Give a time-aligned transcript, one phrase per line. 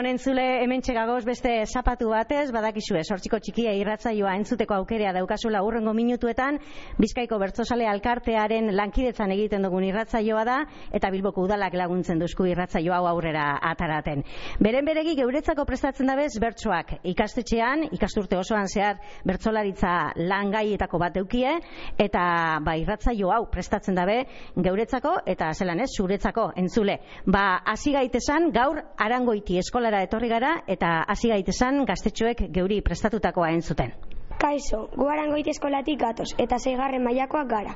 [0.00, 5.92] Honen zule hemen txegagoz beste zapatu batez, badakizue, sortziko txikia irratzaioa entzuteko aukerea daukazula urrengo
[5.92, 6.56] minutuetan,
[6.96, 10.54] Bizkaiko Bertzosale Alkartearen lankidetzan egiten dugun irratzaioa da,
[10.96, 14.22] eta Bilboko udalak laguntzen duzku irratzaio hau aurrera ataraten.
[14.64, 18.96] Beren beregi geuretzako prestatzen dabez bertsoak ikastetxean, ikasturte osoan zehar
[19.28, 21.52] bertsolaritza langaietako bat eukie,
[22.00, 22.24] eta
[22.64, 24.22] ba, irratzaio hau prestatzen dabe
[24.56, 27.02] geuretzako, eta zelan ez, zuretzako entzule.
[27.28, 29.60] Ba, hasi gaitesan gaur arangoiti
[29.90, 33.92] eskolara etorri gara eta hasi gaitesan gaztetxoek geuri prestatutakoa entzuten.
[34.38, 37.74] Kaixo, gu arangoiti eskolatik gatoz eta zeigarren mailakoak gara.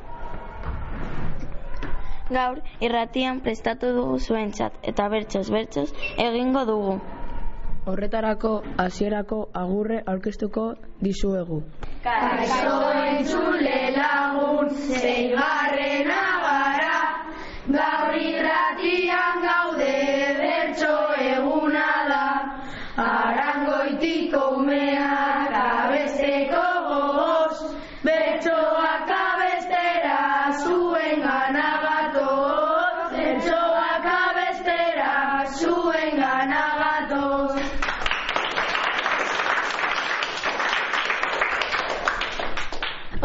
[2.31, 7.01] Gaur, irratian prestatu dugu zuentzat eta bertsoz bertsoz egingo dugu.
[7.85, 11.63] Horretarako hasierako agurre aurkeztuko dizuegu.
[12.05, 12.79] Kaixo
[13.11, 14.71] entzule lagun
[15.03, 16.24] zeigarrena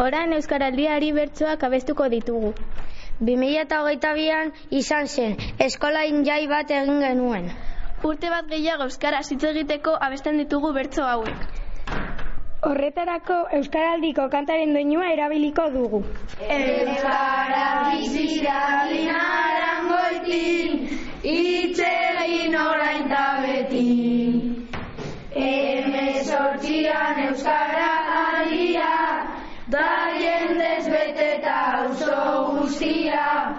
[0.00, 2.54] Orain Euskaraldiari bertsoak abestuko ditugu.
[3.28, 5.34] 2008an izan zen,
[5.64, 7.50] eskolain jai bat egin genuen.
[8.10, 11.42] Urte bat gehiago euskaraz hitz egiteko abesten ditugu bertso hauek.
[12.70, 16.00] Horretarako Euskaraldiko kantaren doinua erabiliko dugu.
[16.56, 20.88] Euskara biziragin arangoitin,
[21.36, 23.86] itxegin orain da beti.
[25.36, 27.89] Hemezortzian Euskara
[32.80, 33.56] guztia.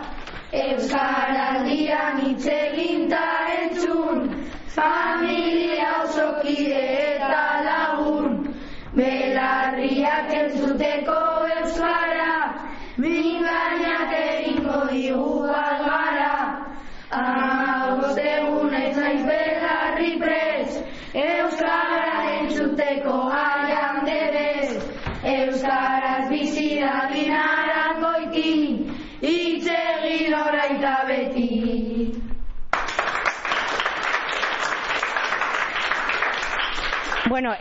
[0.51, 4.27] Euskaraldian itxegin ta entzun,
[4.67, 7.00] familia osokide eta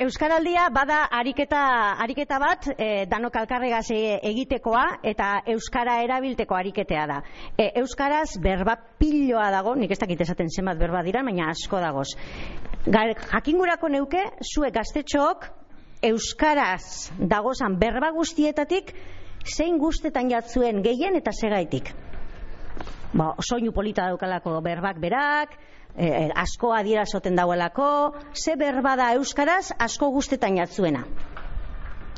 [0.00, 1.58] Euskaraldia bada ariketa,
[2.00, 7.18] ariketa bat, e, danok alkarregaz e- egitekoa eta Euskara erabilteko ariketea da.
[7.52, 12.14] E, Euskaraz berba piloa dago, nik ez dakit esaten zenbat berba dira, baina asko dagoz.
[12.86, 15.50] Ga- Jakingurako neuke, zuek gaztetxook
[16.08, 18.94] Euskaraz dagozan berba guztietatik,
[19.44, 21.92] zein guztetan jatzuen gehien eta segaitik.
[23.12, 25.58] Ba, soinu polita daukalako berbak berak,
[25.96, 31.04] e, asko adierazoten dauelako, ze berba da euskaraz asko guztetan jatzuena.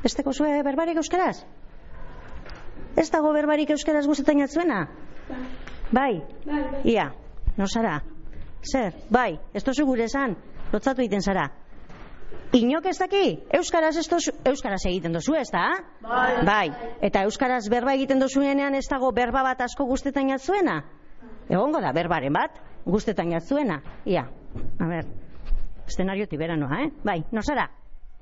[0.05, 1.45] Ez zue berbarik euskaraz?
[2.97, 4.89] Ez dago berbarik euskaraz guztetan jatzuena?
[5.93, 6.23] Bai?
[6.85, 7.13] Ia,
[7.57, 8.01] no zara?
[8.63, 8.95] Zer?
[9.11, 10.37] Bai, ez tozu gure esan,
[10.73, 11.51] lotzatu egiten zara.
[12.53, 13.25] Inok ez daki?
[13.57, 15.65] Euskaraz ez dozu, Euskaraz egiten dozu, ez da?
[16.05, 16.45] Bai.
[16.45, 16.69] Bai.
[17.01, 20.83] Eta Euskaraz berba egiten dozuenean ez dago berba bat asko guztetan jatzuena?
[21.49, 23.81] Egongo da, berbaren bat, guztetan jatzuena.
[24.05, 24.27] Ia,
[24.79, 25.07] a ber,
[25.87, 26.91] eszenario tiberanoa, eh?
[27.05, 27.71] Bai, no zara?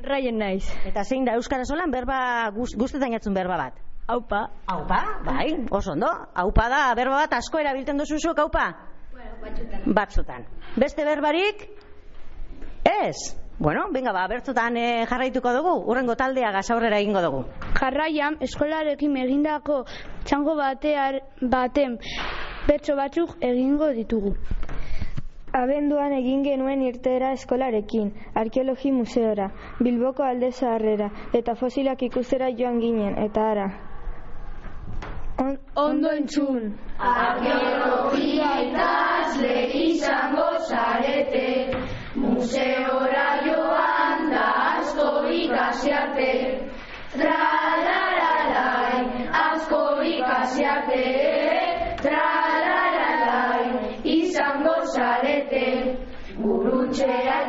[0.00, 0.64] Raien naiz.
[0.88, 3.80] Eta zein da Euskaraz holan berba guz, guztetan jatzun berba bat?
[4.10, 4.46] Aupa.
[4.66, 6.08] Aupa, bai, oso ondo.
[6.34, 8.70] Aupa da, berba bat asko erabiltzen dozu zuek, aupa?
[9.40, 9.94] batzutan.
[9.94, 10.46] Batzutan.
[10.76, 11.68] Beste berbarik?
[12.84, 13.36] Ez.
[13.58, 17.42] Bueno, venga, ba, bertzotan eh, jarraituko dugu, urrengo taldea gazaurrera egingo dugu.
[17.76, 19.82] Jarraian, eskolarekin egindako
[20.24, 21.98] txango batear, baten
[22.66, 24.34] bertso batzuk egingo ditugu.
[25.52, 29.48] Abenduan egin genuen irtera eskolarekin, arkeologi museora,
[29.82, 33.64] Bilboko alde zaharrera, eta fosilak ikustera joan ginen, eta ara.
[35.42, 36.70] On, Ondo entzun.
[37.10, 41.46] Arkeologia ikasle izango zarete,
[42.14, 45.08] museora joan da asko
[45.40, 46.32] ikasi arte.
[47.16, 49.00] Tralaralai,
[49.46, 49.82] asko
[50.14, 51.06] ikasi arte.
[57.00, 57.39] Yeah.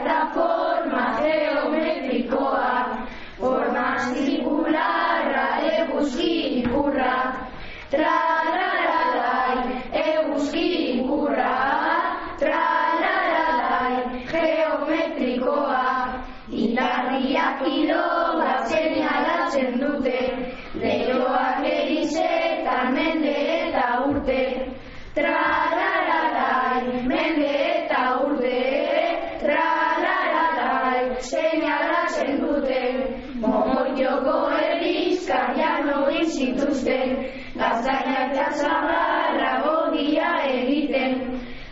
[37.62, 41.14] Eta zagarra ogia egiten,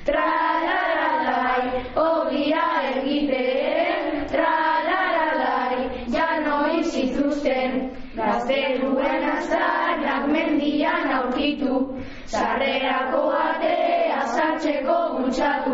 [0.06, 11.82] tralaralai, ogia egiten, tralaralai, janoi zituzten, gazteluen azarrak mendian aurkitu,
[12.28, 15.69] sarrerako atea sartzeko bultzatu,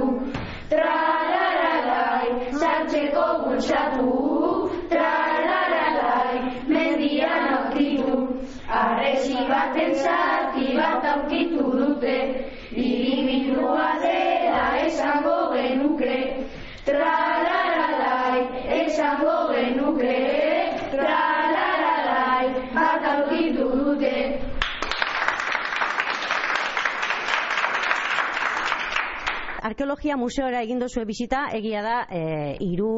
[29.66, 32.20] Arkeologia museora egin duzue bisita, egia da, e,
[32.62, 32.90] iru,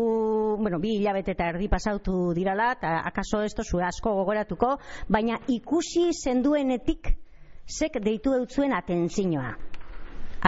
[0.59, 4.73] bueno, bi hilabete eta erdi pasautu dirala, eta akaso ez zue asko gogoratuko,
[5.07, 7.13] baina ikusi zenduenetik
[7.71, 9.53] zek deitu eutzuen atentzinoa.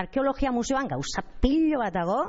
[0.04, 2.20] Arkeologia museoan gauza pilo bat dago,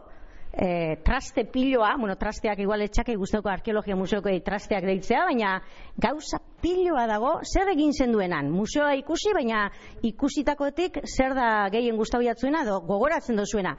[0.52, 5.60] e, traste piloa, bueno, trasteak igual etxake guztoko arkeologia museoko trasteak deitzea, baina
[5.96, 8.50] gauza piloa dago, zer egin zenduenan?
[8.50, 9.70] Museoa ikusi, baina
[10.02, 13.76] ikusitakoetik zer da gehien gustau jatzuena, edo gogoratzen dozuena.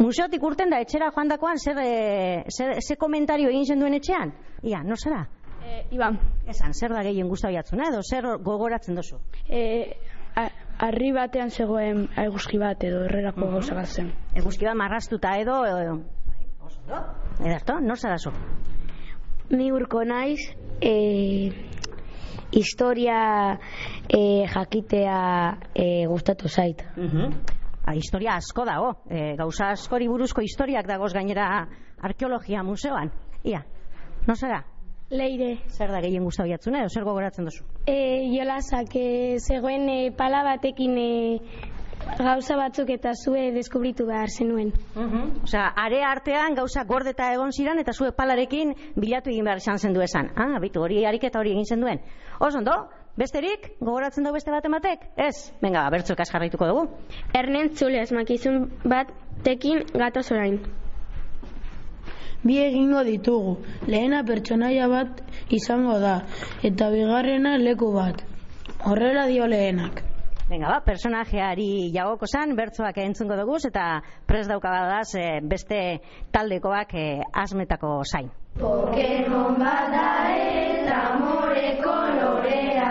[0.00, 4.32] Museotik urten da, etxera joan dakoan, zer, e, zer, zer komentario egin zenduen etxean?
[4.62, 5.26] Ia, no zera?
[5.60, 6.16] E, Iban,
[6.48, 9.18] Esan, zer da gehien gustau jatzuna, edo zer gogoratzen dozu?
[9.48, 9.92] E,
[10.40, 10.48] a-
[10.80, 13.52] harri batean zegoen eguzki bat edo herrerako Mhm.
[13.58, 14.12] gauza bat zen.
[14.34, 15.64] Eguzki bat marrastuta edo...
[15.66, 16.00] edo
[16.60, 17.00] oso ondo.
[17.44, 18.30] Ederto, nor zara zu?
[19.50, 20.40] Ni urko naiz,
[20.80, 21.50] e,
[22.52, 23.58] historia
[24.08, 26.84] e, jakitea e, gustatu zait.
[27.86, 31.66] Ah, historia asko dago, e, gauza askori buruzko historiak dagoz gainera
[32.02, 33.10] arkeologia museoan.
[33.44, 33.64] Ia,
[34.28, 34.64] no zara?
[35.10, 35.58] Leire.
[35.74, 37.64] Zer da gehien gustau jatzuna edo zer gogoratzen duzu?
[37.90, 37.96] E,
[38.30, 41.08] jolasak e, zegoen e, pala batekin e,
[42.20, 44.70] gauza batzuk eta zue deskubritu behar zenuen.
[45.42, 49.96] Osea, are artean gauza gordeta egon ziran eta zue palarekin bilatu egin behar izan zen
[49.96, 50.30] du esan.
[50.36, 52.02] Ah, bitu, hori ariketa hori egin zen duen.
[52.38, 52.76] Oso ondo,
[53.18, 55.08] besterik, gogoratzen dugu beste bat ematek?
[55.16, 56.86] Ez, venga, bertzuek jarraituko dugu.
[57.34, 59.10] Ernent zule asmakizun bat
[59.42, 60.60] tekin gatoz orain.
[62.42, 63.56] Bi egingo ditugu.
[63.86, 65.20] Lehena pertsonaia bat
[65.52, 66.20] izango da
[66.64, 68.22] eta bigarrena leku bat.
[68.86, 70.06] Horrela dio lehenak.
[70.50, 73.84] Venga, ba, personajeari jagoko zan, bertzoak entzungo dugu eta
[74.26, 76.00] pres daukabadaz eh, beste
[76.34, 78.32] taldekoak eh, asmetako zain.
[78.58, 80.08] Pokemon bada
[80.40, 82.90] eta more kolorea,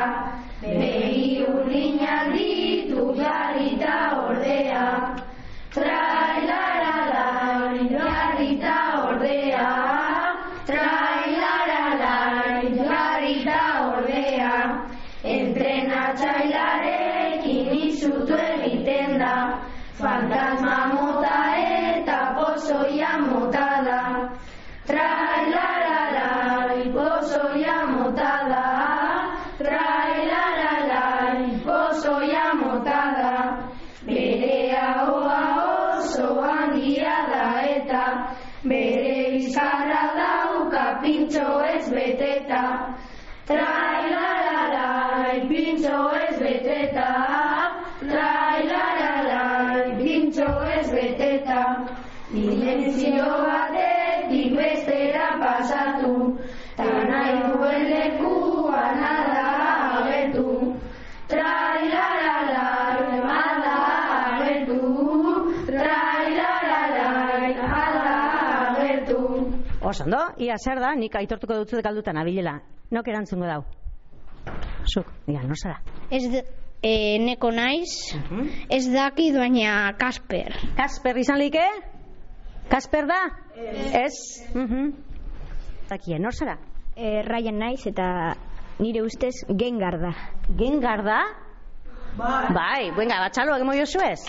[24.90, 25.39] Traz
[70.40, 72.60] ia zer da, nik aitortuko dutzu galdutan abilela.
[72.92, 73.62] Nok erantzungo dau?
[74.88, 75.82] Zuk, ia, no zara?
[76.10, 76.24] Ez
[76.82, 78.16] e, neko naiz,
[78.72, 80.56] ez daki baina Kasper.
[80.78, 81.66] Kasper izan like?
[82.70, 83.20] Kasper da?
[84.00, 84.16] Ez.
[84.56, 84.90] Mhm.
[85.90, 86.58] Zakie, nor zara?
[86.96, 88.36] E, Ryan naiz eta
[88.80, 90.14] nire ustez gengar da.
[90.58, 91.22] Gengar da?
[92.18, 92.54] Bai.
[92.56, 94.20] Bai, venga, batxalo, egimo jozu ez?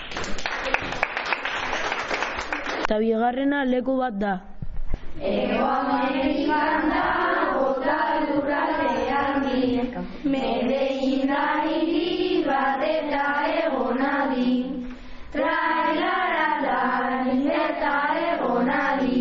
[2.82, 4.49] Eta bigarrena leku bat da.
[5.20, 9.76] Ego Amerikan da, bota lurraldean di,
[10.24, 14.80] Medellin da hiri bat eta egonadi.
[15.34, 19.20] Trailaralai, eta egonadi.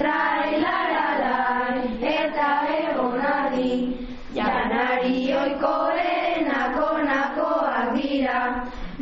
[0.00, 4.00] Trailaralai, eta egonadi.
[4.32, 8.40] Janari oikoenak onakoak dira,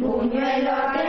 [0.03, 1.02] Buñueloak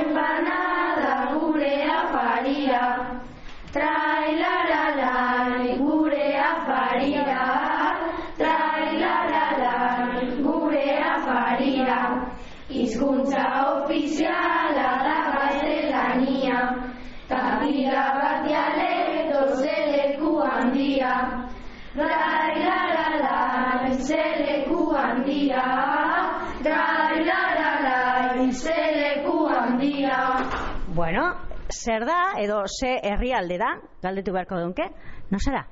[31.84, 34.90] zer da, edo ze herrialde da, galdetu beharko dunke,
[35.32, 35.66] no zara?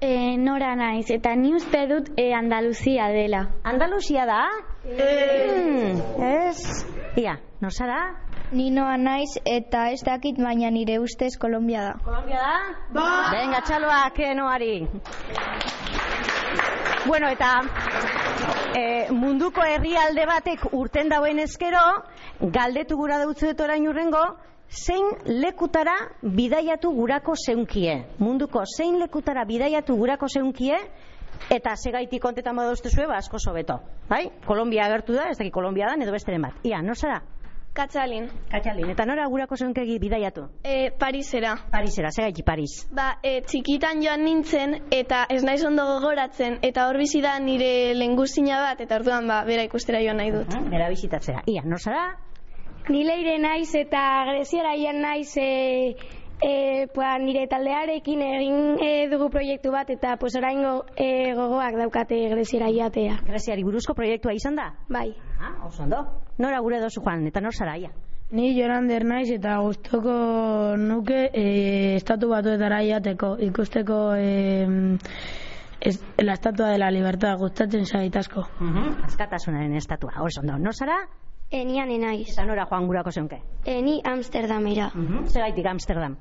[0.00, 3.48] E, nora naiz, eta ni uste dut e, Andaluzia dela.
[3.64, 4.44] Andaluzia da?
[4.86, 6.86] Mm, ez?
[7.18, 7.98] Ia, no zara?
[8.52, 11.96] Ni noa naiz eta ez dakit baina nire ustez Kolombia da.
[12.04, 12.54] Kolombia da?
[12.94, 13.08] Ba!
[13.34, 14.86] Venga, txaloak, noari.
[17.08, 17.50] Bueno, eta
[18.78, 21.82] e, munduko herrialde batek urten dauen ezkero,
[22.40, 24.24] galdetu gura dut orain urrengo,
[24.68, 28.04] zein lekutara bidaiatu gurako zeunkie.
[28.18, 30.76] Munduko zein lekutara bidaiatu gurako zeunkie,
[31.50, 33.80] eta segaitik kontetan badozte zue, ba, asko sobeto.
[34.08, 34.28] Bai?
[34.46, 36.56] Kolombia agertu da, ez dakit Kolombia da, edo besteren bat.
[36.64, 37.22] Ia, no zara?
[37.78, 38.24] Katxalin.
[38.50, 40.48] Katxalin, eta nora gurako zeunkegi bidaiatu?
[40.66, 41.52] E, Parisera.
[41.70, 42.80] Parisera, segaiti Paris.
[42.90, 47.94] Ba, e, txikitan joan nintzen, eta ez naiz ondo gogoratzen, eta hor bizi da nire
[47.94, 50.58] lenguzina bat, eta orduan ba, bera ikustera joan nahi dut.
[50.72, 51.44] Bera bizitatzea.
[51.46, 52.08] Ia, no zara?
[52.88, 55.92] Ni leire naiz eta greziara ian naiz e,
[56.40, 61.76] e, pues, nire taldearekin egin e, dugu proiektu bat eta pues, orain go, e, gogoak
[61.76, 63.18] daukate greziara iatea.
[63.28, 64.70] Greziari buruzko proiektua izan da?
[64.88, 65.10] Bai.
[65.36, 66.00] Ah, oso ondo.
[66.38, 67.92] Nora gure dozu joan, eta nor zara, ia?
[68.32, 70.16] Ni Jorander naiz eta gustoko
[70.80, 71.46] nuke e,
[72.00, 74.96] estatu batuetara iateko, ikusteko e,
[75.80, 78.48] es, la estatua de la libertad gustatzen zait asko.
[78.60, 79.04] Uh -huh.
[79.04, 80.56] Askatasunaren estatua, oso ondo.
[80.58, 81.02] Nor zara?
[81.50, 82.28] Enian enaiz.
[82.32, 83.40] Eta nora joan gurako zeunke?
[83.64, 84.90] Eni Amsterdamera.
[84.94, 85.26] Uh -huh.
[85.28, 86.16] Zegaitik Amsterdam.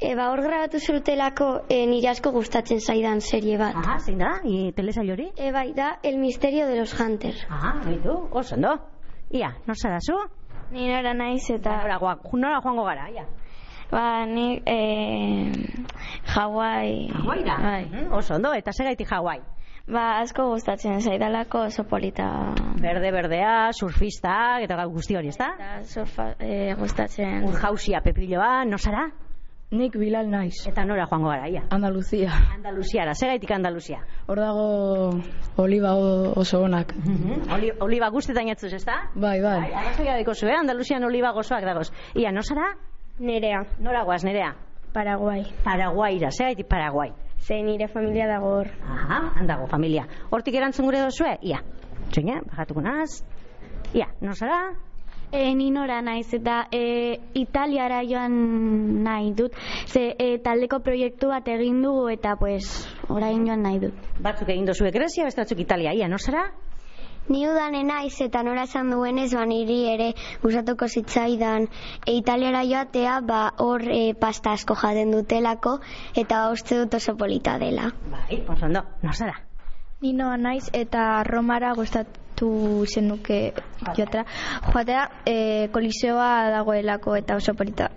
[0.00, 3.74] E, ba, hor grabatu zurutelako e, nire asko gustatzen zaidan serie bat.
[3.74, 4.28] Aha, zein da?
[4.44, 5.32] I telesail hori?
[5.36, 7.46] E, bai, da El misterio de los Hunters.
[7.50, 8.78] Aha, baitu, oso ondo.
[9.30, 10.14] Ia, nor zara zu?
[10.70, 11.82] Ni nora naiz eta...
[11.82, 13.26] Nora, joan, nora joango gara, ia.
[13.90, 14.62] Ba, ni...
[14.66, 15.52] Eh,
[16.36, 17.08] Hawaii...
[17.08, 17.84] Hawaii Bai.
[17.86, 19.40] Mhm, Oso ondo, eta segaitik Hawaii.
[19.88, 22.26] Ba, asko gustatzen zaidalako oso polita...
[22.78, 25.46] Berde, berdea, surfistak, eta guzti hori, ezta?
[25.56, 27.42] Eta surfa eh, gustatzen...
[27.48, 29.06] Urjausia, pepilloa, no zara?
[29.72, 30.62] Nik bilal naiz.
[30.68, 31.62] Eta nora joango gara, ia.
[31.72, 32.30] Andaluzia.
[32.54, 33.98] Andaluziara, segaitik Andaluzia.
[34.26, 34.66] Hor dago
[35.64, 36.92] oliba o- oso onak.
[37.56, 38.94] Oli, oliba guztetan jatzuz, ezta?
[39.14, 39.58] Bai, bai.
[39.66, 40.56] Bai, arrazoia deko zu, eh?
[40.56, 41.88] Andaluzian oliba gozoak dagoz.
[42.16, 42.74] Ia, no zara?
[43.20, 44.52] Nerea, Nora guaz, nerea?
[44.92, 45.42] Paraguai.
[45.64, 47.10] Paraguaira, segaitik Paraguai.
[47.40, 48.68] Ze nire familia dago hor.
[48.82, 50.06] Aha, handago, familia.
[50.30, 51.38] Hortik erantzun gure dozue?
[51.42, 51.62] Ia.
[52.10, 53.22] Txoina, bajatuko naz.
[53.94, 54.60] Ia, no zara?
[55.30, 59.56] E, ni nora naiz eta e, Italiara joan nahi dut.
[59.86, 62.64] Ze e, taldeko proiektu bat egin dugu eta pues
[63.08, 64.08] orain joan nahi dut.
[64.24, 65.92] Batzuk egin dozue Grezia, beste batzuk Italia.
[65.92, 66.46] Ia, no zara?
[67.28, 71.66] Ni udane naiz eta nora esan duenez ba niri ere gustatuko zitzaidan
[72.06, 75.74] e, Italiara joatea ba hor e, pasta asko jaten dutelako
[76.16, 77.90] eta uste dut oso polita dela.
[78.14, 79.36] Bai, oso ondo, no zara?
[80.00, 83.52] Ni noa naiz eta Romara gustatu zenuke
[83.96, 84.24] joatera.
[84.72, 87.90] Joatera e, koliseoa dagoelako eta oso polita.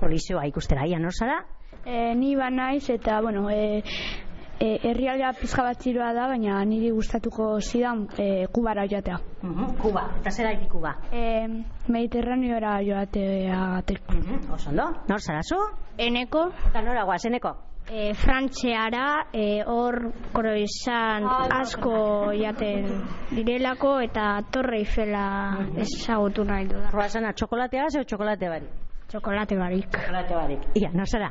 [0.00, 1.40] Polizoa ikustera, ia, no zara?
[1.86, 3.80] E, ni ba naiz eta, bueno, e,
[4.60, 9.18] e, herrialdea pizka bat ziroa da, baina niri gustatuko zidan e, kubara joatea.
[9.42, 10.94] Mhm, Kuba, eta zera iti Kuba?
[11.12, 11.46] E,
[11.88, 15.56] Mediterraneora joatea Mhm, Oso ondo, nor zara zu?
[15.98, 17.54] Eneko Eta nora guaz, eneko?
[17.90, 22.86] e, Frantxeara e, hor kroizan asko jaten
[23.30, 26.90] direlako eta Torre Eiffela ezagutu nahi du da.
[26.90, 28.66] Roasana, txokolatea zeu txokolate bari?
[29.08, 29.90] Txokolate barik.
[29.90, 30.62] Txokolate barik.
[30.80, 31.28] Ia, nor zara?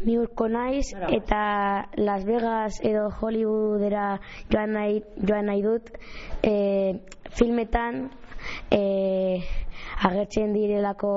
[0.00, 4.20] Ni urko naiz eta Las Vegas edo Hollywoodera
[4.52, 5.90] joan nahi, joan nahi dut
[6.42, 7.00] e,
[7.36, 8.06] filmetan
[8.72, 9.42] e,
[10.08, 11.12] agertzen direlako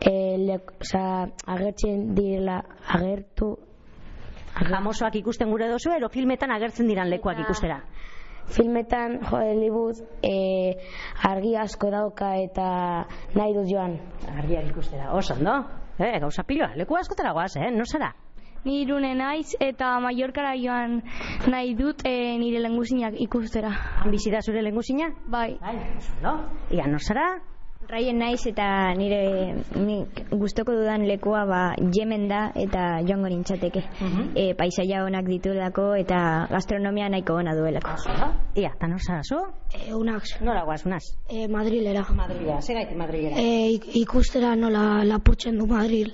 [0.00, 1.04] e, le, oza,
[1.46, 2.60] agertzen direla
[2.98, 3.54] agertu
[4.54, 7.80] Jamosoak ikusten gure dozu, ero filmetan agertzen diran lekuak ikustera.
[8.46, 10.76] filmetan Hollywood e,
[11.24, 12.66] argi asko dauka eta
[13.34, 13.96] nahi dut joan
[14.36, 15.83] Argiak ikustera, oso ondo.
[15.98, 17.70] Eh, gauza piloa, leku askotara guaz, eh?
[17.70, 18.14] Nor zara?
[18.64, 21.02] Ni irune naiz eta Mallorcara joan
[21.52, 23.70] nahi dut e, nire lenguzinak ikustera.
[24.02, 25.10] Han bizi da zure lenguzina?
[25.28, 25.58] Bai.
[25.60, 25.76] Bai,
[26.16, 26.34] ondo.
[26.72, 27.28] Ia, nor zara?
[27.88, 31.60] Raien naiz eta nire nik gustoko dudan lekua ba
[31.94, 33.82] Yemen da eta joango nintzateke.
[34.34, 37.90] e, paisaia onak ditulako eta gastronomia nahiko ona duelako.
[38.56, 39.36] Ia, eta nor zara zu?
[39.74, 40.22] E, unak.
[40.40, 41.02] Nora guaz, unaz?
[41.28, 42.04] E, Madrilera.
[42.14, 43.36] Madrila, segaitik Madrilera.
[43.36, 46.12] E, ik- ikustera nola lapurtzen du Madril.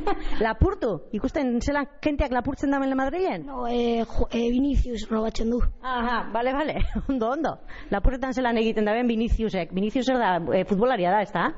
[0.40, 1.00] Lapurtu?
[1.12, 3.46] Ikusten zelan kenteak lapurtzen da mele Madrilen?
[3.46, 5.60] No, e, jo, e, Vinicius robatzen du.
[5.82, 6.76] Aha, bale, bale,
[7.08, 7.54] ondo, ondo.
[7.90, 9.72] Lapurretan zelan egiten da ben Viniciusek.
[9.72, 11.50] Vinicius da, e, futbolaria da, ez da?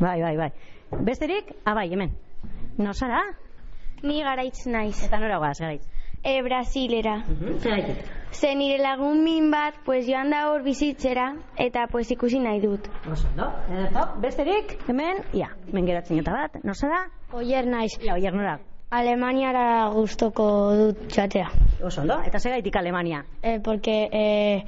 [0.00, 0.50] Bai, bai, bai.
[1.04, 1.52] Besterik?
[1.64, 2.16] Ah, bai, hemen.
[2.78, 3.22] No zara?
[4.02, 4.96] Ni garaitz naiz.
[5.06, 5.86] Eta nora guaz, garaitz.
[6.26, 7.22] E, Brasilera.
[7.62, 8.04] Zeraitik.
[8.32, 12.88] Ze nire lagun min bat, pues joan da hor bizitzera, eta pues ikusi nahi dut.
[13.12, 13.52] Oso, no?
[14.20, 14.78] Besterik?
[14.88, 15.22] Hemen?
[15.32, 16.58] Ia, hemen geratzen eta bat.
[16.64, 17.04] No zara?
[17.32, 17.92] Oier naiz.
[18.02, 18.58] Ia, oier nora.
[18.94, 20.44] Alemaniara gustoko
[20.78, 21.48] dut joatea.
[21.82, 22.20] Oso, ondo?
[22.22, 23.24] Eta segaitik Alemania?
[23.42, 24.62] E, porque e,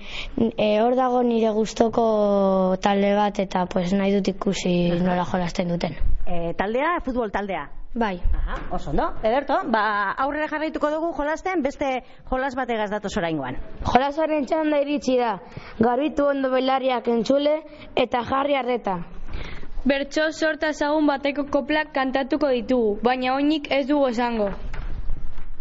[0.58, 5.94] e, hor dago nire gustoko talde bat eta pues nahi dut ikusi nola jolasten duten.
[6.26, 7.68] E, taldea, futbol taldea?
[7.94, 8.18] Bai.
[8.34, 9.06] Aha, oso ondo.
[9.22, 13.56] Ederto, ba, aurrera jarraituko dugu jolasten, beste jolas bategaz datoz oraingoan.
[13.86, 15.36] Jolasaren txanda iritsi da.
[15.78, 17.60] Garbitu ondo belariak entzule
[17.94, 18.98] eta jarri arreta.
[19.86, 24.48] Bertso sorta ezagun bateko koplak kantatuko ditugu, baina oinik ez dugu esango.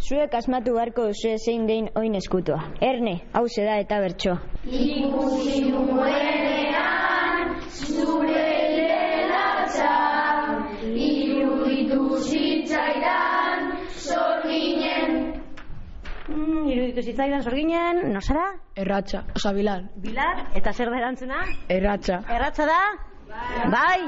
[0.01, 2.57] Zuek asmatu beharko duzue zein dein oin eskutua.
[2.81, 4.33] Erne, hau da eta bertso.
[4.65, 8.45] Ikusi nuenean zure
[8.77, 9.93] lelatza
[10.81, 15.33] Iruditu zitzaidan zorginen
[16.27, 18.47] Mm, iruditu zitzaidan zorginen, no zara?
[18.75, 19.85] Erratxa, oza, Bilal.
[19.95, 21.45] Bilar, eta zer da erantzuna?
[21.69, 22.19] Erratxa.
[22.27, 22.81] Erratza da?
[23.71, 23.99] Bai?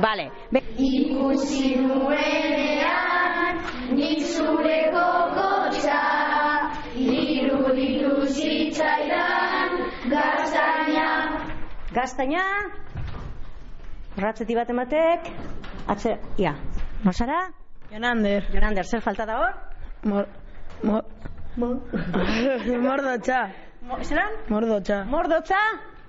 [0.00, 0.30] Bale.
[0.52, 3.60] Be Ikusi nuenean
[3.96, 6.00] nik zure kokotxa
[6.96, 9.70] Iruditu zitzaidan
[10.10, 11.08] gaztaina
[11.96, 12.42] Gaztaina,
[14.16, 15.30] Ratzeti bat ematek,
[15.92, 16.52] atze, ia,
[17.04, 17.38] no zara?
[17.92, 18.44] Jonander.
[18.52, 19.54] Jonander, zer falta da hor?
[20.04, 20.26] Mor...
[20.82, 21.02] Mor...
[22.86, 23.40] Mordotxa.
[23.88, 24.36] Mo, zeran?
[24.48, 25.04] Mordotxa.
[25.08, 25.60] Mordotza?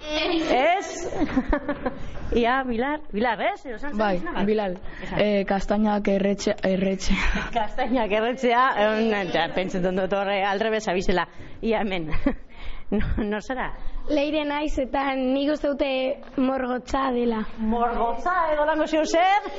[0.01, 1.07] Ez?
[2.37, 3.79] ia, Bilar, Bilar, ez?
[3.81, 4.19] Zen Bai?
[4.45, 4.77] Bilal.
[5.03, 5.19] Esan.
[5.19, 7.17] Eh, kastainak erretxe, erretxe.
[7.57, 11.27] Kastainak erretzea, eh, ja, pentsetan dut horre aldrebes abizela.
[11.61, 12.09] Ia, hemen.
[12.97, 13.71] no, no zara?
[14.07, 15.91] Leire naiz eta nik uste dute
[16.39, 17.43] morgotza dela.
[17.59, 19.49] Morgotza edo lango zeu zer?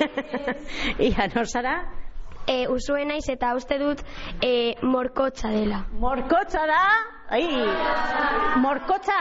[1.11, 1.79] Ia, no zara?
[2.49, 4.01] E, usue naiz eta uste dut
[4.41, 5.85] e, morkotza dela.
[5.93, 6.83] Morkotza da?
[7.29, 7.45] Ai,
[8.65, 9.19] morkotza?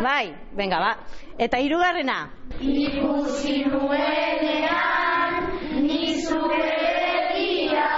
[0.00, 0.94] Bai, venga, ba.
[1.36, 2.30] Eta hirugarrena?
[2.60, 5.50] Ikusi nuenean
[5.84, 7.90] nik zure begia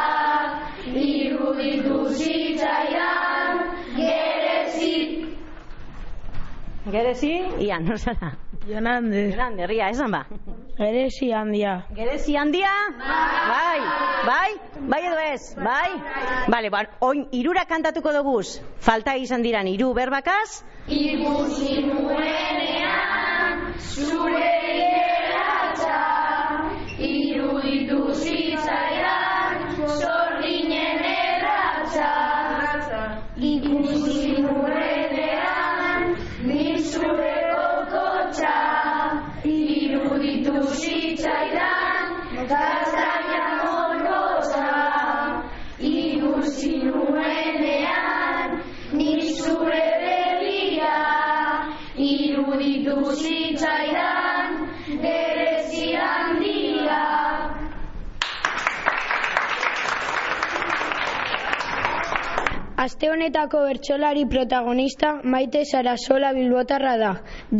[0.93, 3.63] Iruditu zitzaidan
[3.97, 5.31] gerezi
[6.91, 8.35] Gerezi, ia, no zara?
[8.67, 9.31] Jonander.
[9.31, 10.27] Jonander, ia, esan ba.
[10.83, 11.73] Gerezi handia.
[11.95, 12.71] Gerezi handia?
[12.99, 13.83] Bai.
[14.27, 14.51] Bai?
[14.91, 15.55] Bai edo ez?
[15.55, 15.91] Bai?
[16.51, 18.59] Bale, ba, oin irura kantatuko duguz.
[18.89, 20.65] Falta izan diran hiru berbakaz.
[20.89, 24.92] Ikusi nuenean zure
[62.83, 67.11] Aste honetako bertsolari protagonista Maite Sarasola Bilbotarra da.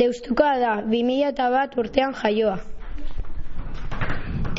[0.01, 2.55] Deustuka da, 2001 urtean jaioa.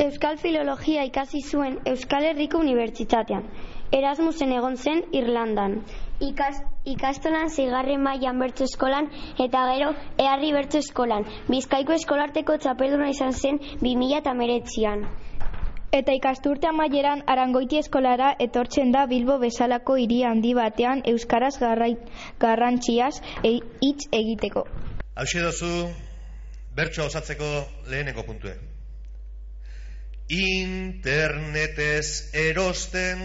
[0.05, 3.45] Euskal Filologia ikasi zuen Euskal Herriko Unibertsitatean.
[3.99, 5.77] Erasmusen egon zen Irlandan.
[6.29, 6.57] Ikas,
[6.95, 9.11] ikastolan zigarren mailan bertso eskolan
[9.47, 9.91] eta gero
[10.25, 11.29] eharri bertso eskolan.
[11.51, 15.05] Bizkaiko eskolarteko txapelduna izan zen 2008an.
[15.95, 21.93] Eta ikasturte amaieran arangoiti eskolara etortzen da Bilbo bezalako hiri handi batean euskaraz garrai,
[22.41, 23.13] garrantziaz
[23.47, 23.53] e,
[23.85, 24.65] hitz egiteko.
[25.15, 25.69] Hauxe dozu,
[26.75, 27.47] bertsoa osatzeko
[27.87, 28.57] lehenengo puntue.
[30.35, 33.23] Internetez erosten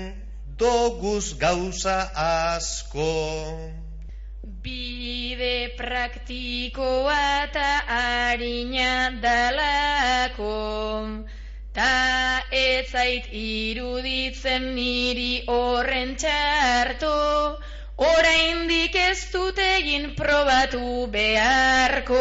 [0.62, 3.10] doguz gauza asko.
[4.62, 8.94] Bide praktikoa eta harina
[9.26, 10.54] dalako,
[11.80, 17.12] ta ez zait iruditzen niri horren txarto,
[18.08, 22.18] oraindik ez dut egin probatu beharko.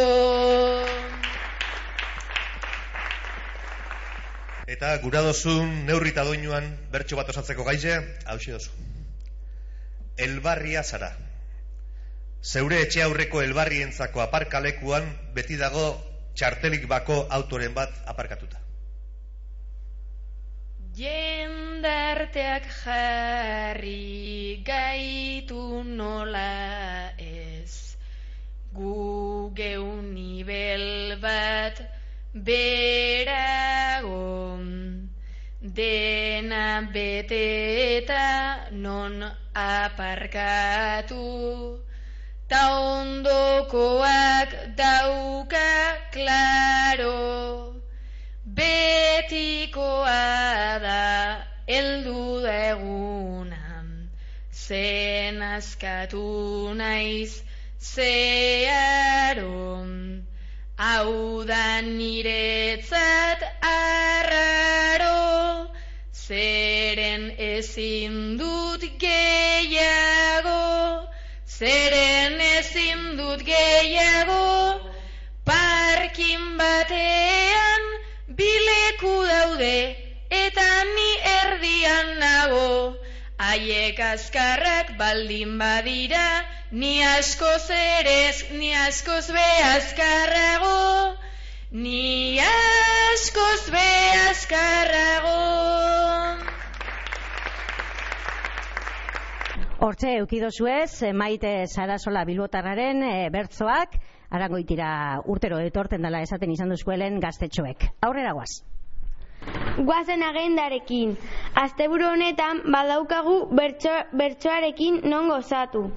[4.70, 7.98] Eta gura dozun neurri eta doinuan bertso bat osatzeko gaize,
[8.32, 8.72] hausi dozu.
[10.28, 11.12] Elbarria zara.
[12.54, 15.90] Zeure etxe aurreko elbarrientzako aparkalekuan beti dago
[16.40, 18.69] txartelik bako autoren bat aparkatuta.
[21.00, 27.96] Jendarteak jarri gaitu nola ez.
[28.76, 31.80] Gu geun nivel bat
[32.34, 34.20] berago
[35.62, 39.24] Dena bete eta non
[39.56, 41.24] aparkatu.
[42.50, 45.72] Ta ondokoak dauka
[46.12, 47.69] klaro
[48.60, 50.12] Betikoa
[50.84, 51.04] da
[51.78, 53.88] eldu da egunan,
[54.52, 57.34] zen askatu naiz
[57.92, 59.94] zearon,
[60.76, 63.42] hau da niretzat
[63.72, 65.24] arraro,
[66.26, 70.68] zeren ezin dut gehiago,
[71.48, 74.46] zeren ezin dut gehiago,
[75.48, 77.39] parkin batean
[79.00, 79.96] bileku daude
[80.30, 82.96] eta ni erdian nago
[83.38, 91.16] haiek azkarrak baldin badira ni askoz erez ni askoz be azkarrago
[91.72, 93.90] ni askoz be
[94.30, 95.38] azkarrago
[99.80, 103.96] Hortxe, eukidozuez, maite Sarasola Bilbotarraren e, bertzoak,
[104.30, 107.88] arangoitira urtero etorten dela esaten izan duzkuelen gaztetxoek.
[108.04, 108.60] Aurrera guaz.
[109.80, 111.16] Guazen agendarekin.
[111.56, 115.88] Asteburu honetan badaukagu bertso, bertsoarekin non gozatu.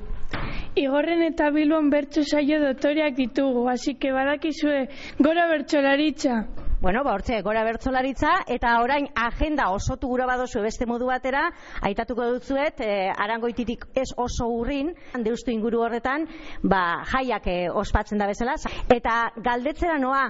[0.79, 4.87] Igorren eta Bilbon bertso saio dotoreak ditugu, hasi que badakizue
[5.19, 6.45] gora bertsolaritza.
[6.83, 11.45] Bueno, ba, hortxe, gora bertzolaritza, eta orain agenda osotu gura badozu beste modu batera,
[11.89, 14.91] aitatuko dutzuet, e, arangoititik ez oso urrin,
[15.23, 16.27] deustu inguru horretan,
[16.65, 18.57] ba, jaiak e, ospatzen da bezala,
[18.91, 20.25] eta galdetzera noa,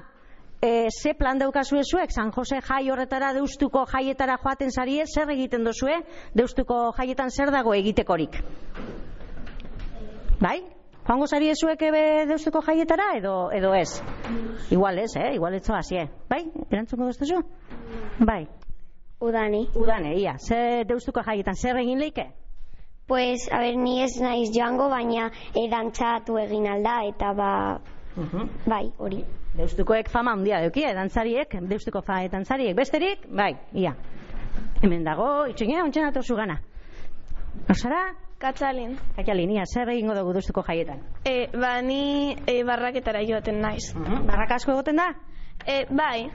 [0.62, 5.64] e, ze plan daukazu ezuek, San Jose jai horretara deustuko jaietara joaten zarie, zer egiten
[5.64, 5.98] dozue,
[6.34, 8.38] deustuko jaietan zer dago egitekorik?
[10.40, 10.60] Bai?
[11.02, 13.90] Joango zari ezuek ebe deustuko jaietara edo edo ez?
[14.70, 15.32] Igual ez, eh?
[15.34, 16.06] Igual etzo hasie.
[16.30, 16.44] Bai?
[16.70, 17.42] Erantzuko doztu
[18.18, 18.46] Bai.
[19.20, 19.68] Udani.
[19.74, 20.36] Udane, ia.
[20.38, 22.30] Ze deustuko jaietan zer egin leike?
[23.06, 27.50] Pues, a ber, ni ez naiz joango, baina edantzatu egin alda, eta ba,
[28.66, 29.22] bai, hori.
[29.56, 32.76] Deustukoek fama handia duki, dantzariek, deustuko fa dantzariek.
[32.76, 33.26] Besterik?
[33.28, 33.94] Bai, ia.
[34.82, 36.58] Hemen dago, itxoinea, ontsen atozu gana.
[37.70, 38.12] Osara?
[38.42, 38.96] Katzalin.
[39.16, 40.98] Katzalin, ia, zer egingo dugu deustuko jaietan?
[41.24, 43.92] E, ba, ni e, barraketara joaten naiz.
[44.26, 45.12] Barraka asko egoten da?
[45.62, 46.26] E, bai.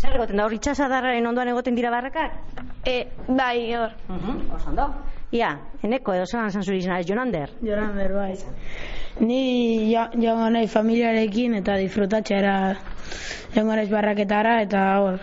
[0.00, 2.38] Zer egoten da, hor itxasadarraren ondoan egoten dira barrakak?
[2.88, 2.96] E,
[3.28, 3.92] bai, hor.
[4.56, 4.88] Oso ondo.
[5.30, 5.50] Ia,
[5.86, 7.52] eneko edo zelan esan zuri izan, Jonander?
[7.62, 8.34] Jonander, bai.
[9.20, 12.54] Ni ja- joango nahi familiarekin eta disfrutatxera
[13.54, 15.20] joango naiz barraketara eta hor.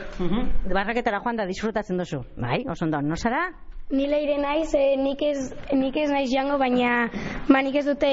[0.72, 2.22] Barraketara joan da disfrutatzen duzu.
[2.38, 3.02] Bai, oso ondo.
[3.02, 3.50] No zara?
[3.89, 7.10] Ni leire naiz, e, nik, ez, nik ez naiz jango, baina
[7.48, 8.10] ba, nik ez dute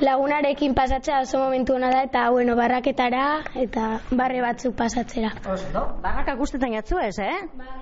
[0.00, 5.32] lagunarekin pasatzea oso momentu hona da, eta bueno, barraketara eta barre batzuk pasatzera.
[5.44, 5.84] Oso.
[6.02, 7.36] Barrakak gustetan jatzu ez, eh?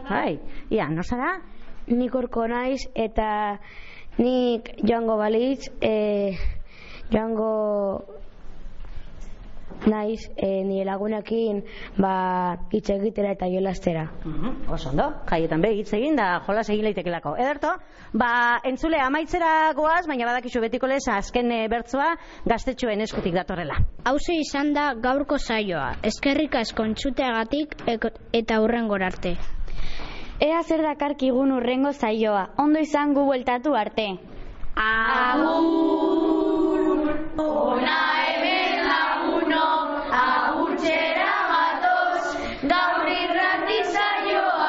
[0.09, 0.39] Bai.
[0.71, 1.37] Ia, no zara?
[1.87, 3.59] Nik orko naiz eta
[4.19, 6.35] nik joango balitz, e,
[7.13, 7.51] joango
[9.87, 11.61] naiz e, nire lagunekin
[12.01, 14.07] ba, hitz egitera eta jolastera.
[14.73, 17.37] Oso ondo, jaietan be, hitz egin da jolas egin leitekelako.
[17.39, 17.75] Ederto,
[18.13, 18.31] ba,
[18.67, 22.15] entzule amaitzera goaz, baina badakizu betiko lez, azken eh, bertzoa
[22.49, 23.79] gaztetxoen eskutik datorrela.
[24.07, 29.37] Hauze izan da gaurko saioa, eskerrik asko entzuteagatik eta hurrengor arte.
[30.39, 34.05] Ea zer dakarkigun urrengo zaioa, ondo izan gu bueltatu arte.
[34.77, 35.63] Agur,
[37.45, 37.95] ona
[38.25, 39.63] hemen laguno,
[40.19, 42.35] agur txera batoz,
[42.75, 44.69] gaur irrati zaioa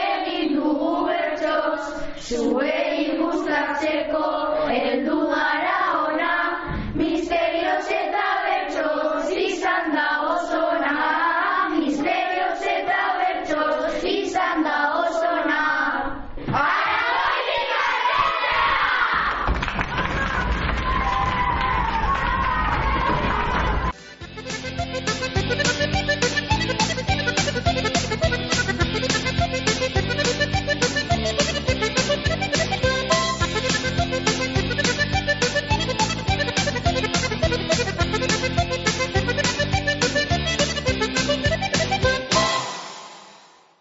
[0.00, 1.86] egin dugu bertxoz,
[2.26, 4.55] zuei guztatzeko.